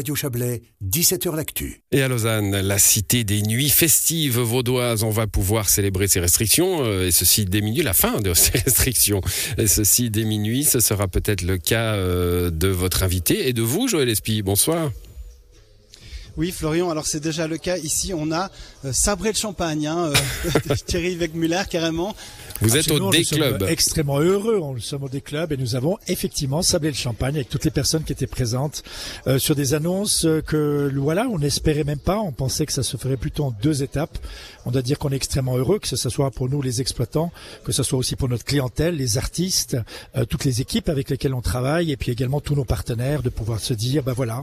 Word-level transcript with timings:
Radio 0.00 0.14
Chablais, 0.14 0.62
17h 0.82 1.36
L'Actu. 1.36 1.82
Et 1.92 2.00
à 2.00 2.08
Lausanne, 2.08 2.58
la 2.58 2.78
cité 2.78 3.22
des 3.22 3.42
nuits 3.42 3.68
festives 3.68 4.38
vaudoises, 4.38 5.02
on 5.02 5.10
va 5.10 5.26
pouvoir 5.26 5.68
célébrer 5.68 6.08
ces 6.08 6.20
restrictions, 6.20 6.82
euh, 6.86 7.08
et 7.08 7.10
ceci 7.10 7.44
dès 7.44 7.60
minuit, 7.60 7.82
la 7.82 7.92
fin 7.92 8.22
de 8.22 8.32
ces 8.34 8.56
restrictions. 8.60 9.20
Et 9.58 9.66
ceci 9.66 10.08
dès 10.08 10.24
minuit, 10.24 10.64
ce 10.64 10.80
sera 10.80 11.06
peut-être 11.06 11.42
le 11.42 11.58
cas 11.58 11.96
euh, 11.96 12.48
de 12.48 12.68
votre 12.68 13.02
invité 13.02 13.46
et 13.46 13.52
de 13.52 13.60
vous, 13.60 13.88
Joël 13.88 14.08
Espy. 14.08 14.40
Bonsoir. 14.40 14.90
Oui, 16.36 16.50
Florian, 16.52 16.90
alors 16.90 17.06
c'est 17.06 17.20
déjà 17.20 17.46
le 17.46 17.58
cas. 17.58 17.76
Ici, 17.78 18.12
on 18.14 18.30
a 18.32 18.50
euh, 18.84 18.92
sabré 18.92 19.30
le 19.30 19.36
champagne, 19.36 19.86
hein, 19.86 20.10
euh, 20.68 20.74
Thierry 20.86 21.16
Wegmuller, 21.16 21.62
carrément. 21.68 22.14
Vous 22.62 22.76
êtes 22.76 22.80
Absolument, 22.80 23.08
au 23.08 23.12
nous 23.12 23.18
D-Club. 23.18 23.58
sommes 23.60 23.68
extrêmement 23.70 24.18
heureux. 24.20 24.60
Nous 24.60 24.80
sommes 24.80 25.04
au 25.04 25.08
D-Club 25.08 25.52
et 25.52 25.56
nous 25.56 25.76
avons 25.76 25.96
effectivement 26.08 26.60
sablé 26.60 26.90
le 26.90 26.94
champagne 26.96 27.36
avec 27.36 27.48
toutes 27.48 27.64
les 27.64 27.70
personnes 27.70 28.04
qui 28.04 28.12
étaient 28.12 28.26
présentes 28.26 28.82
euh, 29.26 29.38
sur 29.38 29.54
des 29.54 29.72
annonces 29.72 30.26
que 30.46 30.92
voilà, 30.96 31.26
on 31.30 31.38
n'espérait 31.38 31.84
même 31.84 31.98
pas. 31.98 32.18
On 32.18 32.32
pensait 32.32 32.66
que 32.66 32.72
ça 32.72 32.82
se 32.82 32.98
ferait 32.98 33.16
plutôt 33.16 33.44
en 33.44 33.54
deux 33.62 33.82
étapes. 33.82 34.18
On 34.66 34.70
doit 34.70 34.82
dire 34.82 34.98
qu'on 34.98 35.08
est 35.10 35.16
extrêmement 35.16 35.56
heureux, 35.56 35.78
que 35.78 35.88
ce 35.88 35.96
soit 35.96 36.30
pour 36.30 36.50
nous 36.50 36.60
les 36.60 36.82
exploitants, 36.82 37.32
que 37.64 37.72
ce 37.72 37.82
soit 37.82 37.98
aussi 37.98 38.14
pour 38.14 38.28
notre 38.28 38.44
clientèle, 38.44 38.94
les 38.94 39.16
artistes, 39.16 39.78
euh, 40.16 40.26
toutes 40.26 40.44
les 40.44 40.60
équipes 40.60 40.90
avec 40.90 41.08
lesquelles 41.08 41.32
on 41.34 41.40
travaille 41.40 41.90
et 41.92 41.96
puis 41.96 42.12
également 42.12 42.40
tous 42.42 42.54
nos 42.54 42.64
partenaires 42.66 43.22
de 43.22 43.30
pouvoir 43.30 43.58
se 43.60 43.72
dire, 43.72 44.02
ben 44.02 44.12
voilà, 44.12 44.42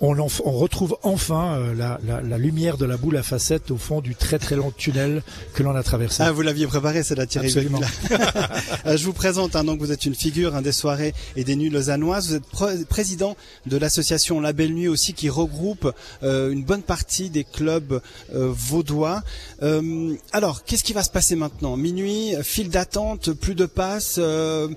on, 0.00 0.18
en- 0.18 0.26
on 0.44 0.50
retrouve 0.52 0.96
enfin 1.04 1.21
euh, 1.30 1.74
la, 1.74 1.98
la- 2.06 2.20
la 2.20 2.38
lumière 2.38 2.76
de 2.76 2.84
la 2.84 2.96
boule 2.96 3.16
à 3.16 3.22
facettes 3.22 3.70
au 3.70 3.76
fond 3.76 4.00
du 4.00 4.14
très 4.14 4.38
très 4.38 4.56
long 4.56 4.70
tunnel 4.70 5.22
que 5.54 5.62
l'on 5.62 5.74
a 5.76 5.82
traversé. 5.82 6.22
Ah, 6.22 6.32
vous 6.32 6.42
l'aviez 6.42 6.66
préparé, 6.66 7.02
c'est 7.02 7.14
la 7.14 7.26
Thierry 7.26 7.46
Absolument. 7.48 7.80
Euh, 8.86 8.96
Je 8.96 9.04
vous 9.04 9.12
présente, 9.12 9.54
hein, 9.54 9.62
donc 9.64 9.78
vous 9.78 9.92
êtes 9.92 10.04
une 10.06 10.14
figure 10.14 10.56
hein, 10.56 10.62
des 10.62 10.72
soirées 10.72 11.14
et 11.36 11.44
des 11.44 11.54
nuits 11.56 11.70
lausannoises. 11.70 12.28
Vous 12.28 12.34
êtes 12.36 12.50
pr- 12.52 12.84
président 12.86 13.36
de 13.66 13.76
l'association 13.76 14.40
La 14.40 14.52
Belle 14.52 14.72
Nuit 14.74 14.88
aussi, 14.88 15.14
qui 15.14 15.28
regroupe 15.28 15.92
euh, 16.22 16.50
une 16.50 16.64
bonne 16.64 16.82
partie 16.82 17.30
des 17.30 17.44
clubs 17.44 18.00
euh, 18.34 18.50
vaudois. 18.52 19.22
Euh, 19.62 20.14
alors, 20.32 20.64
qu'est-ce 20.64 20.82
qui 20.84 20.92
va 20.92 21.02
se 21.04 21.10
passer 21.10 21.36
maintenant? 21.36 21.76
Minuit, 21.76 22.32
file 22.42 22.70
d'attente, 22.70 23.32
plus 23.32 23.54
de 23.54 23.66
passes. 23.66 24.16
euh, 24.18 24.68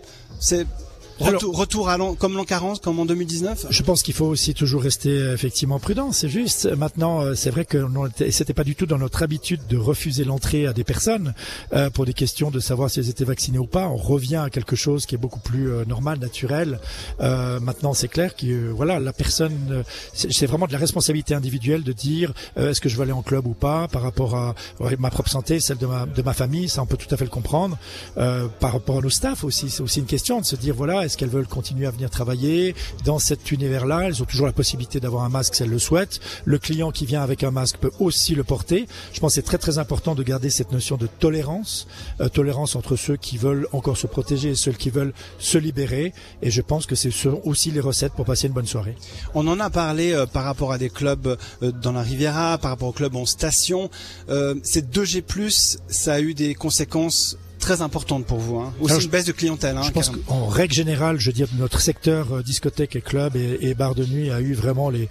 Alors- 1.21 1.33
retour, 1.33 1.57
retour 1.57 1.89
à 1.89 1.97
l'an- 1.97 2.13
comme 2.15 2.35
l'an 2.35 2.43
40, 2.43 2.81
comme 2.81 2.99
en 2.99 3.05
2019. 3.05 3.67
Je 3.69 3.83
pense 3.83 4.03
qu'il 4.03 4.13
faut 4.13 4.25
aussi 4.25 4.53
toujours 4.53 4.81
rester 4.83 5.09
euh, 5.09 5.33
effectivement 5.33 5.79
prudent, 5.79 6.11
c'est 6.11 6.27
juste. 6.29 6.65
Maintenant, 6.75 7.21
euh, 7.21 7.33
c'est 7.35 7.49
vrai 7.51 7.63
que 7.65 7.85
c'était 8.31 8.53
pas 8.53 8.63
du 8.63 8.75
tout 8.75 8.85
dans 8.85 8.97
notre 8.97 9.23
habitude 9.23 9.61
de 9.69 9.77
refuser 9.77 10.23
l'entrée 10.25 10.65
à 10.67 10.73
des 10.73 10.83
personnes 10.83 11.33
euh, 11.73 11.89
pour 11.89 12.05
des 12.05 12.13
questions 12.13 12.51
de 12.51 12.59
savoir 12.59 12.89
si 12.89 12.99
elles 12.99 13.09
étaient 13.09 13.23
vaccinées 13.25 13.59
ou 13.59 13.65
pas. 13.67 13.87
On 13.87 13.95
revient 13.95 14.35
à 14.37 14.49
quelque 14.49 14.75
chose 14.75 15.05
qui 15.05 15.15
est 15.15 15.17
beaucoup 15.17 15.39
plus 15.39 15.71
euh, 15.71 15.85
normal, 15.85 16.19
naturel. 16.19 16.79
Euh, 17.21 17.59
maintenant, 17.59 17.93
c'est 17.93 18.07
clair 18.09 18.35
que 18.35 18.45
euh, 18.45 18.71
voilà, 18.75 18.99
la 18.99 19.13
personne, 19.13 19.53
euh, 19.71 19.83
c'est 20.13 20.45
vraiment 20.47 20.67
de 20.67 20.73
la 20.73 20.79
responsabilité 20.79 21.33
individuelle 21.33 21.83
de 21.83 21.93
dire 21.93 22.33
euh, 22.57 22.71
est-ce 22.71 22.81
que 22.81 22.89
je 22.89 22.95
veux 22.97 23.03
aller 23.03 23.11
en 23.13 23.21
club 23.21 23.47
ou 23.47 23.53
pas 23.53 23.87
par 23.87 24.01
rapport 24.01 24.35
à 24.35 24.53
ouais, 24.79 24.95
ma 24.99 25.09
propre 25.09 25.29
santé, 25.29 25.59
celle 25.59 25.77
de 25.77 25.85
ma 25.85 26.05
de 26.05 26.21
ma 26.21 26.33
famille. 26.33 26.67
Ça, 26.69 26.81
on 26.81 26.85
peut 26.85 26.97
tout 26.97 27.13
à 27.13 27.17
fait 27.17 27.23
le 27.25 27.29
comprendre. 27.29 27.77
Euh, 28.17 28.47
par 28.59 28.73
rapport 28.73 28.97
à 28.97 29.01
nos 29.01 29.09
staffs 29.09 29.43
aussi, 29.43 29.69
c'est 29.69 29.81
aussi 29.81 29.99
une 29.99 30.05
question 30.05 30.39
de 30.41 30.45
se 30.45 30.55
dire 30.55 30.75
voilà, 30.75 31.04
est-ce 31.05 31.17
qu'elles 31.17 31.29
veulent 31.29 31.47
continuer 31.47 31.85
à 31.85 31.91
venir 31.91 32.09
travailler 32.09 32.75
dans 33.03 33.19
cet 33.19 33.51
univers-là? 33.51 34.03
Elles 34.07 34.21
ont 34.21 34.25
toujours 34.25 34.45
la 34.45 34.53
possibilité 34.53 34.99
d'avoir 34.99 35.23
un 35.23 35.29
masque 35.29 35.55
si 35.55 35.63
elles 35.63 35.69
le 35.69 35.79
souhaitent. 35.79 36.19
Le 36.45 36.59
client 36.59 36.91
qui 36.91 37.05
vient 37.05 37.21
avec 37.21 37.43
un 37.43 37.51
masque 37.51 37.77
peut 37.77 37.91
aussi 37.99 38.35
le 38.35 38.43
porter. 38.43 38.87
Je 39.13 39.19
pense 39.19 39.31
que 39.31 39.35
c'est 39.35 39.41
très 39.41 39.57
très 39.57 39.77
important 39.77 40.15
de 40.15 40.23
garder 40.23 40.49
cette 40.49 40.71
notion 40.71 40.97
de 40.97 41.07
tolérance, 41.07 41.87
euh, 42.21 42.29
tolérance 42.29 42.75
entre 42.75 42.95
ceux 42.95 43.15
qui 43.15 43.37
veulent 43.37 43.67
encore 43.71 43.97
se 43.97 44.07
protéger 44.07 44.49
et 44.49 44.55
ceux 44.55 44.71
qui 44.71 44.89
veulent 44.89 45.13
se 45.39 45.57
libérer. 45.57 46.13
Et 46.41 46.51
je 46.51 46.61
pense 46.61 46.85
que 46.85 46.95
ce 46.95 47.09
sont 47.09 47.41
aussi 47.43 47.71
les 47.71 47.79
recettes 47.79 48.13
pour 48.13 48.25
passer 48.25 48.47
une 48.47 48.53
bonne 48.53 48.67
soirée. 48.67 48.95
On 49.33 49.47
en 49.47 49.59
a 49.59 49.69
parlé 49.69 50.13
euh, 50.13 50.25
par 50.25 50.43
rapport 50.43 50.71
à 50.71 50.77
des 50.77 50.89
clubs 50.89 51.37
euh, 51.61 51.71
dans 51.71 51.91
la 51.91 52.01
Riviera, 52.01 52.57
par 52.57 52.71
rapport 52.71 52.89
aux 52.89 52.93
clubs 52.93 53.15
en 53.15 53.25
station. 53.25 53.89
Euh, 54.29 54.55
ces 54.63 54.81
2G+, 54.81 55.77
ça 55.87 56.13
a 56.13 56.19
eu 56.19 56.33
des 56.33 56.55
conséquences 56.55 57.37
très 57.65 57.81
importantes 57.81 58.25
pour 58.27 58.37
vous. 58.37 58.59
Hein. 58.59 58.73
Aussi 58.79 58.91
Alors, 58.93 59.03
une 59.03 59.09
baisse 59.09 59.25
de 59.25 59.31
clientèle. 59.31 59.75
Hein, 59.75 59.81
je 59.83 59.89
pense 59.91 60.09
qu'en 60.11 60.45
règle 60.45 60.73
générale, 60.73 61.19
je 61.19 61.29
veux 61.29 61.33
dire, 61.33 61.47
notre 61.57 61.81
secteur 61.81 62.31
euh, 62.35 62.43
discothèque 62.43 62.95
et 62.95 63.01
club 63.01 63.35
et, 63.35 63.57
et 63.61 63.73
bar 63.73 63.95
de 63.95 64.05
nuit 64.05 64.29
a 64.29 64.39
eu 64.39 64.53
vraiment 64.53 64.89
les 64.91 65.09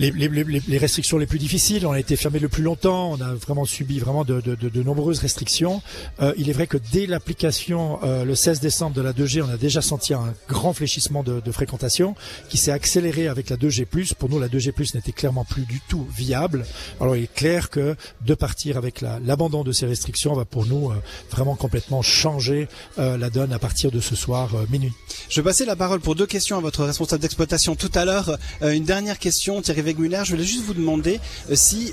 les, 0.00 0.12
les, 0.12 0.28
les- 0.28 0.62
les 0.68 0.78
restrictions 0.78 1.18
les 1.18 1.26
plus 1.26 1.40
difficiles. 1.40 1.84
On 1.86 1.90
a 1.92 1.98
été 1.98 2.14
fermé 2.14 2.38
le 2.38 2.48
plus 2.48 2.62
longtemps. 2.62 3.10
On 3.12 3.20
a 3.20 3.34
vraiment 3.34 3.64
subi 3.64 3.98
vraiment 3.98 4.22
de, 4.24 4.40
de, 4.40 4.54
de, 4.54 4.68
de 4.68 4.82
nombreuses 4.84 5.18
restrictions. 5.18 5.82
Euh, 6.22 6.32
il 6.36 6.48
est 6.48 6.52
vrai 6.52 6.68
que 6.68 6.76
dès 6.92 7.06
l'application 7.06 7.98
euh, 8.04 8.24
le 8.24 8.34
16 8.36 8.60
décembre 8.60 8.94
de 8.94 9.02
la 9.02 9.12
2G, 9.12 9.42
on 9.42 9.48
a 9.50 9.56
déjà 9.56 9.82
senti 9.82 10.14
un 10.14 10.34
grand 10.48 10.72
fléchissement 10.72 11.22
de, 11.24 11.40
de 11.40 11.50
fréquentation 11.52 12.14
qui 12.48 12.58
s'est 12.58 12.70
accéléré 12.70 13.26
avec 13.26 13.50
la 13.50 13.56
2G+. 13.56 13.86
Pour 14.14 14.28
nous, 14.28 14.38
la 14.38 14.46
2G+ 14.48 14.72
n'était 14.94 15.10
clairement 15.12 15.44
plus 15.44 15.62
du 15.64 15.80
tout 15.88 16.06
viable. 16.16 16.64
Alors 17.00 17.16
il 17.16 17.24
est 17.24 17.34
clair 17.34 17.68
que 17.70 17.96
de 18.24 18.34
partir 18.34 18.76
avec 18.76 19.00
la- 19.00 19.18
l'abandon 19.24 19.64
de 19.64 19.72
ces 19.72 19.86
restrictions 19.86 20.34
va 20.34 20.44
pour 20.44 20.66
nous 20.66 20.90
euh, 20.90 20.94
vraiment 21.32 21.56
complètement 21.56 21.77
changer 22.02 22.68
euh, 22.98 23.16
la 23.16 23.30
donne 23.30 23.52
à 23.52 23.58
partir 23.58 23.90
de 23.90 24.00
ce 24.00 24.16
soir 24.16 24.54
euh, 24.54 24.66
minuit. 24.70 24.92
Je 25.28 25.40
vais 25.40 25.44
passer 25.44 25.64
la 25.64 25.76
parole 25.76 26.00
pour 26.00 26.14
deux 26.14 26.26
questions 26.26 26.56
à 26.56 26.60
votre 26.60 26.84
responsable 26.84 27.22
d'exploitation 27.22 27.76
tout 27.76 27.90
à 27.94 28.04
l'heure. 28.04 28.36
Euh, 28.62 28.72
une 28.72 28.84
dernière 28.84 29.18
question, 29.18 29.60
Thierry 29.62 29.82
Wegmuller. 29.82 30.22
Je 30.24 30.32
voulais 30.32 30.44
juste 30.44 30.64
vous 30.64 30.74
demander 30.74 31.20
si 31.52 31.92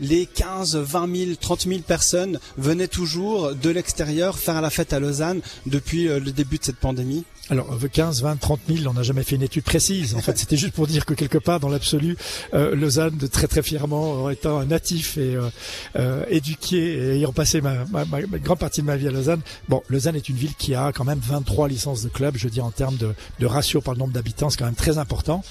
les 0.00 0.26
15, 0.26 0.76
20 0.76 1.16
000, 1.16 1.30
30 1.40 1.62
000 1.62 1.80
personnes 1.80 2.38
venaient 2.56 2.88
toujours 2.88 3.54
de 3.54 3.70
l'extérieur 3.70 4.38
faire 4.38 4.60
la 4.60 4.70
fête 4.70 4.92
à 4.92 5.00
Lausanne 5.00 5.40
depuis 5.66 6.04
le 6.04 6.32
début 6.32 6.58
de 6.58 6.64
cette 6.64 6.76
pandémie. 6.76 7.24
Alors, 7.50 7.72
euh, 7.72 7.88
15, 7.88 8.22
20, 8.22 8.36
30 8.36 8.60
000, 8.68 8.88
on 8.88 8.94
n'a 8.94 9.02
jamais 9.02 9.24
fait 9.24 9.34
une 9.36 9.42
étude 9.42 9.64
précise. 9.64 10.14
En 10.14 10.20
fait, 10.20 10.38
c'était 10.38 10.56
juste 10.56 10.74
pour 10.74 10.86
dire 10.86 11.04
que 11.04 11.12
quelque 11.12 11.38
part, 11.38 11.58
dans 11.60 11.68
l'absolu, 11.68 12.16
euh, 12.54 12.74
Lausanne, 12.76 13.18
très 13.30 13.48
très 13.48 13.62
fièrement, 13.62 14.22
en 14.24 14.30
étant 14.30 14.58
un 14.60 14.64
natif 14.66 15.18
et 15.18 15.34
euh, 15.34 15.48
euh, 15.96 16.24
éduqué 16.30 16.76
et 16.94 17.16
ayant 17.16 17.32
passé 17.32 17.60
ma, 17.60 17.84
ma, 17.90 18.04
ma- 18.04 18.22
grande 18.22 18.60
partie 18.60 18.80
de 18.80 18.86
ma 18.86 18.96
vie 18.96 19.08
à 19.08 19.10
Lausanne, 19.10 19.40
bon, 19.68 19.82
Lausanne 19.88 20.14
est 20.16 20.28
une 20.28 20.36
ville 20.36 20.54
qui 20.54 20.74
a 20.76 20.92
quand 20.92 21.04
même 21.04 21.18
23 21.18 21.66
licences 21.68 22.02
de 22.02 22.08
clubs. 22.08 22.36
Je 22.38 22.48
dire, 22.48 22.64
en 22.64 22.70
termes 22.70 22.96
de, 22.96 23.12
de 23.40 23.46
ratio 23.46 23.80
par 23.80 23.94
le 23.94 23.98
nombre 23.98 24.12
d'habitants, 24.12 24.48
c'est 24.48 24.58
quand 24.58 24.64
même 24.66 24.74
très 24.74 24.98
important. 24.98 25.42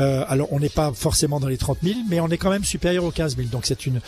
Euh, 0.00 0.24
alors, 0.28 0.52
on 0.52 0.60
n'est 0.60 0.68
pas 0.68 0.92
forcément 0.94 1.40
dans 1.40 1.48
les 1.48 1.56
30 1.58 1.78
000, 1.82 1.94
mais 2.10 2.20
on 2.20 2.28
est 2.28 2.38
quand 2.38 2.50
même 2.50 2.64
supérieur 2.64 3.04
aux 3.04 3.10
15 3.10 3.36
000. 3.36 3.48
Donc, 3.48 3.64
c'est 3.64 3.86
une, 3.86 4.00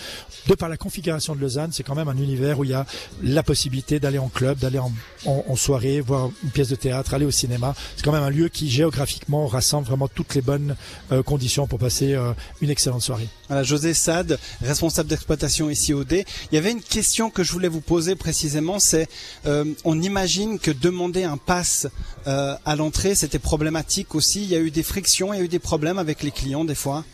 de 0.47 0.55
par 0.55 0.69
la 0.69 0.77
configuration 0.77 1.35
de 1.35 1.41
Lausanne, 1.41 1.71
c'est 1.73 1.83
quand 1.85 1.95
même 1.97 2.09
un 2.09 2.17
univers 2.19 2.59
où 2.59 2.65
il 2.65 2.71
y 2.71 2.75
a 2.75 2.85
la 3.23 3.43
possibilité 3.43 3.99
d'aller 3.99 4.19
en 4.19 4.29
club, 4.29 4.59
d'aller 4.59 4.79
en, 4.79 4.93
en, 5.25 5.45
en 5.49 5.57
soirée, 5.57 6.01
voir 6.01 6.31
une 6.45 6.51
pièce 6.51 6.69
de 6.69 6.77
théâtre, 6.77 7.15
aller 7.15 7.25
au 7.25 7.30
cinéma. 7.31 7.75
C'est 7.97 8.05
quand 8.05 8.13
même 8.13 8.23
un 8.23 8.31
lieu 8.31 8.49
qui 8.49 8.71
géographiquement 8.71 9.47
rassemble 9.47 9.87
vraiment 9.87 10.09
toutes 10.09 10.35
les 10.35 10.41
bonnes 10.41 10.77
euh, 11.13 11.23
conditions 11.23 11.67
pour 11.67 11.79
passer 11.79 12.15
euh, 12.15 12.33
une 12.61 12.71
excellente 12.71 13.03
soirée. 13.03 13.29
Voilà, 13.49 13.63
José 13.63 13.95
Sade, 13.95 14.39
responsable 14.63 15.09
d'exploitation 15.09 15.71
ici 15.71 15.93
au 15.95 16.05
D. 16.05 16.25
Il 16.51 16.55
y 16.55 16.59
avait 16.59 16.73
une 16.73 16.83
question 16.83 17.31
que 17.31 17.43
je 17.43 17.53
voulais 17.53 17.69
vous 17.69 17.81
poser 17.81 18.15
précisément, 18.15 18.79
c'est 18.79 19.09
euh, 19.47 19.65
on 19.85 20.01
imagine 20.01 20.59
que 20.59 20.71
demander 20.71 21.25
un 21.25 21.37
pass 21.37 21.87
à 22.27 22.77
l'entrée, 22.77 23.15
c'était 23.15 23.39
problématique 23.39 24.15
aussi. 24.15 24.43
Il 24.43 24.51
y 24.51 24.55
a 24.55 24.61
eu 24.61 24.71
des 24.71 24.83
frictions, 24.83 25.33
il 25.33 25.39
y 25.39 25.41
a 25.41 25.45
eu 25.45 25.49
des 25.49 25.59
problèmes 25.59 25.99
avec 25.99 26.23
les 26.23 26.31
clients 26.31 26.65
des 26.65 26.75
fois? 26.75 27.05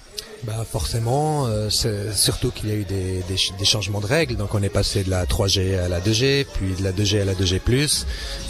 Bah 0.46 0.64
forcément, 0.70 1.46
euh, 1.48 1.68
surtout 1.70 2.52
qu'il 2.52 2.68
y 2.68 2.72
a 2.72 2.76
eu 2.76 2.84
des, 2.84 3.22
des, 3.26 3.36
ch- 3.36 3.52
des 3.58 3.64
changements 3.64 4.00
de 4.00 4.06
règles. 4.06 4.36
Donc 4.36 4.54
on 4.54 4.62
est 4.62 4.68
passé 4.68 5.02
de 5.02 5.10
la 5.10 5.24
3G 5.24 5.76
à 5.78 5.88
la 5.88 6.00
2G, 6.00 6.46
puis 6.54 6.74
de 6.78 6.84
la 6.84 6.92
2G 6.92 7.20
à 7.20 7.24
la 7.24 7.34
2G+. 7.34 7.60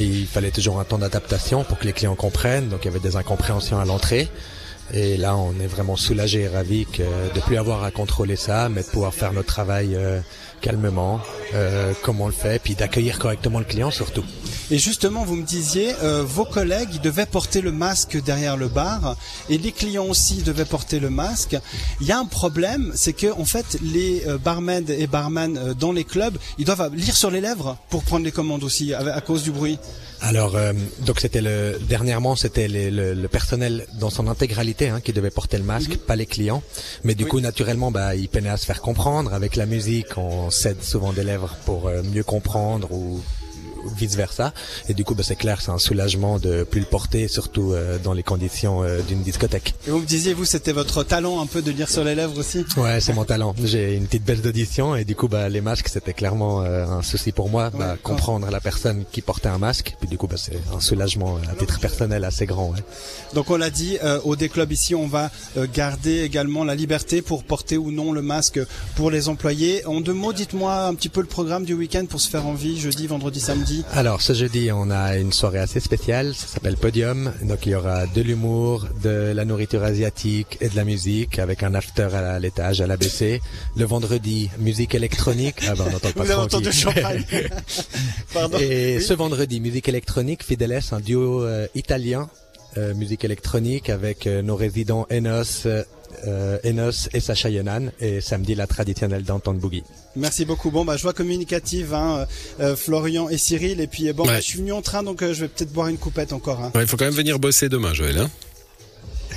Et 0.01 0.05
il 0.05 0.27
fallait 0.27 0.51
toujours 0.51 0.79
un 0.79 0.85
temps 0.85 0.99
d'adaptation 0.99 1.65
pour 1.65 1.79
que 1.79 1.85
les 1.87 1.95
clients 1.95 2.15
comprennent. 2.15 2.69
Donc 2.69 2.81
il 2.83 2.87
y 2.87 2.89
avait 2.89 3.01
des 3.01 3.17
incompréhensions 3.17 3.79
à 3.79 3.87
l'entrée. 3.87 4.29
Et 4.93 5.17
là, 5.17 5.37
on 5.37 5.59
est 5.61 5.67
vraiment 5.67 5.97
soulagé 5.97 6.43
et 6.43 6.49
ravi 6.49 6.87
que, 6.87 7.03
de 7.35 7.41
plus 7.41 7.57
avoir 7.57 7.85
à 7.85 7.91
contrôler 7.91 8.37
ça, 8.37 8.69
mais 8.69 8.83
de 8.83 8.87
pouvoir 8.87 9.13
faire 9.15 9.33
notre 9.33 9.49
travail 9.49 9.95
euh, 9.95 10.21
calmement, 10.61 11.21
euh, 11.55 11.93
comme 12.03 12.21
on 12.21 12.27
le 12.27 12.33
fait, 12.33 12.61
puis 12.63 12.75
d'accueillir 12.75 13.19
correctement 13.19 13.59
le 13.59 13.65
client 13.65 13.91
surtout. 13.91 14.25
Et 14.71 14.79
justement, 14.79 15.25
vous 15.25 15.37
me 15.37 15.45
disiez, 15.45 15.95
euh, 16.03 16.25
vos 16.25 16.45
collègues 16.45 17.01
devaient 17.01 17.27
porter 17.27 17.61
le 17.61 17.71
masque 17.71 18.21
derrière 18.25 18.57
le 18.57 18.67
bar, 18.67 19.17
et 19.49 19.59
les 19.59 19.71
clients 19.71 20.07
aussi 20.07 20.43
devaient 20.43 20.65
porter 20.65 20.99
le 20.99 21.09
masque. 21.09 21.57
Il 22.01 22.07
y 22.09 22.13
a 22.13 22.19
un 22.19 22.25
problème, 22.25 22.91
c'est 22.97 23.13
que 23.13 23.33
en 23.33 23.45
fait, 23.45 23.79
les 23.81 24.25
euh, 24.27 24.39
barmaids 24.39 24.85
et 24.89 25.07
barman 25.07 25.57
euh, 25.57 25.75
dans 25.75 25.93
les 25.93 26.03
clubs, 26.03 26.37
ils 26.59 26.65
doivent 26.65 26.91
lire 26.95 27.17
sur 27.17 27.31
les 27.31 27.41
lèvres 27.41 27.77
pour 27.91 28.03
prendre 28.03 28.25
les 28.25 28.33
commandes 28.33 28.65
aussi, 28.65 28.93
à 28.93 29.21
cause 29.21 29.45
du 29.45 29.53
bruit. 29.53 29.79
Alors, 30.29 30.57
euh, 30.57 30.73
donc 31.01 31.21
c'était 31.21 31.41
le 31.41 31.79
dernièrement, 31.89 32.35
c'était 32.35 32.67
le, 32.69 33.15
le 33.15 33.29
personnel 33.29 33.87
dans 34.01 34.11
son 34.11 34.27
intégralité 34.27 34.89
hein, 34.89 35.01
qui 35.01 35.13
devait 35.13 35.31
porter 35.31 35.57
le 35.57 35.63
masque, 35.65 35.97
pas 35.99 36.17
les 36.17 36.27
clients. 36.27 36.63
Mais 37.05 37.15
du 37.15 37.25
Oui. 37.25 37.31
coup, 37.31 37.41
naturellement, 37.41 37.91
bah, 37.93 38.17
ils 38.17 38.29
peinaient 38.29 38.49
à 38.49 38.57
se 38.57 38.67
faire 38.67 38.81
comprendre. 38.81 39.33
Avec 39.35 39.55
la 39.57 39.67
musique, 39.67 40.17
on 40.19 40.51
cède 40.51 40.83
souvent 40.83 41.13
des 41.13 41.23
lèvres 41.23 41.55
pour 41.65 41.87
euh, 41.87 42.03
mieux 42.03 42.25
comprendre 42.25 42.91
ou 42.93 43.23
vice 43.95 44.17
versa. 44.17 44.53
Et 44.89 44.95
du 44.95 45.05
coup, 45.05 45.15
bah, 45.15 45.23
c'est 45.25 45.37
clair, 45.37 45.61
c'est 45.61 45.71
un 45.71 45.79
soulagement 45.79 46.39
de 46.39 46.65
plus 46.65 46.81
le 46.81 46.87
porter, 46.87 47.29
surtout 47.29 47.73
euh, 47.73 47.99
dans 48.03 48.13
les 48.13 48.23
conditions 48.23 48.83
euh, 48.83 49.01
d'une 49.03 49.23
discothèque. 49.23 49.75
Et 49.87 49.91
vous 49.91 50.01
me 50.01 50.07
disiez, 50.07 50.35
vous, 50.35 50.45
c'était 50.45 50.73
votre 50.73 51.03
talent 51.03 51.41
un 51.41 51.47
peu 51.47 51.63
de 51.63 51.71
lire 51.71 51.89
sur 51.89 52.05
les 52.05 52.15
lèvres 52.15 52.39
aussi? 52.39 52.65
Ouais, 52.77 53.01
c'est 53.01 53.13
mon 53.15 53.25
talent. 53.25 53.55
J'ai 53.63 53.95
une 53.95 54.07
petite 54.07 54.25
baisse 54.25 54.43
d'audition 54.43 54.97
et 54.97 55.05
du 55.05 55.15
coup, 55.15 55.29
bah, 55.29 55.49
les 55.49 55.61
masques, 55.61 55.89
c'était 55.89 56.13
clairement 56.13 56.63
euh, 56.63 56.87
un 56.87 57.03
souci 57.03 57.33
pour 57.33 57.49
moi. 57.49 57.71
Bah, 57.71 57.87
Ouais, 57.93 57.99
comprendre 58.03 58.51
la 58.51 58.61
personne 58.61 59.05
qui 59.13 59.23
portait 59.23 59.49
un 59.49 59.59
masque. 59.59 59.95
Puis 60.01 60.09
du 60.09 60.19
coup, 60.19 60.27
bah, 60.27 60.37
c'est 60.37 60.59
un 60.75 60.81
soulagement 60.81 61.37
euh, 61.37 61.53
à 61.53 61.55
titre 61.55 61.79
personnel 61.79 62.25
assez 62.25 62.47
grand. 62.47 62.71
Ouais. 62.71 62.79
Donc 63.35 63.51
on 63.51 63.57
l'a 63.57 63.71
dit, 63.71 63.99
euh, 64.03 64.21
au 64.25 64.35
D-Club 64.37 64.73
ici, 64.73 64.95
on 64.95 65.07
va 65.07 65.31
euh, 65.57 65.67
garder 65.73 66.23
également 66.23 66.65
la 66.65 66.75
liberté 66.75 67.23
pour 67.23 67.45
porter 67.45 67.77
ou 67.77 67.93
non 67.93 68.13
le 68.13 68.23
masque 68.23 68.61
pour 68.97 69.11
les 69.11 69.29
employés. 69.29 69.85
En 69.87 70.01
deux 70.01 70.13
mots, 70.15 70.33
dites-moi 70.33 70.87
un 70.87 70.95
petit 70.95 71.09
peu 71.09 71.21
le 71.21 71.27
programme 71.27 71.65
du 71.65 71.75
week-end 71.75 72.07
pour 72.07 72.21
se 72.21 72.29
faire 72.29 72.47
envie, 72.47 72.81
jeudi, 72.81 73.07
vendredi, 73.07 73.41
samedi. 73.41 73.76
Alors, 73.93 74.23
ce 74.23 74.33
jeudi, 74.33 74.71
on 74.73 74.91
a 74.91 75.17
une 75.17 75.33
soirée 75.33 75.59
assez 75.59 75.81
spéciale. 75.81 76.35
Ça 76.35 76.47
s'appelle 76.47 76.77
Podium. 76.77 77.33
Donc, 77.43 77.67
il 77.67 77.71
y 77.73 77.75
aura 77.75 78.07
de 78.07 78.21
l'humour, 78.23 78.87
de 79.03 79.33
la 79.35 79.45
nourriture 79.45 79.83
asiatique 79.83 80.59
et 80.61 80.69
de 80.69 80.77
la 80.77 80.85
musique 80.85 81.39
avec 81.39 81.63
un 81.63 81.75
after 81.75 82.09
à 82.15 82.39
l'étage, 82.39 82.81
à 82.81 82.87
l'ABC. 82.87 83.41
Le 83.77 83.85
vendredi, 83.85 84.51
musique 84.59 84.95
électronique. 84.95 85.57
Ah 85.69 85.75
ben, 85.75 85.85
on 85.91 85.97
entend 85.97 86.11
pas 86.11 86.25
Vous 86.25 86.31
avez 86.31 86.41
entendu 86.43 86.73
champagne 86.73 87.25
Pardon. 88.35 88.59
Et 88.59 88.97
Oui. 88.97 89.03
ce 89.03 89.15
vendredi, 89.15 89.61
musique 89.61 89.89
électronique, 89.89 90.45
Fideles, 90.45 90.81
un 90.93 91.01
duo 91.01 91.43
euh, 91.45 91.67
italien, 91.75 92.29
euh, 92.77 92.95
musique 92.95 93.25
électronique 93.25 93.91
avec 93.91 94.27
euh, 94.27 94.43
nos 94.43 94.57
résidents 94.57 95.07
Enos, 95.11 95.67
euh, 96.27 96.59
Enos 96.65 97.09
et 97.13 97.21
Sacha 97.21 97.49
Yonan. 97.51 97.91
Et 98.01 98.21
samedi, 98.21 98.55
la 98.55 98.67
traditionnelle 98.67 99.23
Downtown 99.25 99.59
Boogie. 99.59 99.85
Merci 100.17 100.45
beaucoup. 100.45 100.71
Bon, 100.71 100.85
bah, 100.85 100.97
joie 100.97 101.13
communicative, 101.13 101.95
hein, 101.95 102.27
euh, 102.61 102.77
Florian 102.77 103.29
et 103.29 103.39
Cyril. 103.39 103.81
Et 103.81 103.87
puis, 103.87 104.13
bon, 104.13 104.25
Ouais. 104.25 104.31
bah, 104.35 104.41
je 104.41 104.45
suis 104.47 104.59
venu 104.59 104.73
en 104.73 104.83
train, 104.83 105.03
donc 105.03 105.23
euh, 105.23 105.35
je 105.35 105.43
vais 105.43 105.49
peut-être 105.49 105.73
boire 105.73 105.89
une 105.89 105.99
coupette 105.99 106.33
encore. 106.33 106.63
Hein. 106.63 106.73
Ouais, 106.75 106.83
il 106.83 106.87
faut 106.87 106.97
quand 106.97 107.05
même 107.05 107.15
venir 107.15 107.39
bosser 107.39 107.69
demain, 107.69 107.93
Joël. 107.95 108.19
hein. 108.19 108.31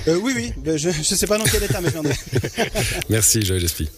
Euh, 0.08 0.18
oui, 0.24 0.32
oui, 0.36 0.54
je, 0.78 0.90
je 0.90 1.04
sais 1.04 1.28
pas 1.28 1.38
dans 1.38 1.44
quel 1.44 1.62
état, 1.64 1.82
mais 1.82 1.90
j'en 1.94 2.04
ai. 2.06 2.14
Merci, 3.10 3.42
Joël 3.46 3.64
Espy. 3.64 3.90